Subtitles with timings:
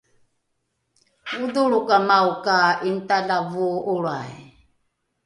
[1.43, 2.57] odholrokamao ka
[2.87, 4.33] ’initalavoo’olrai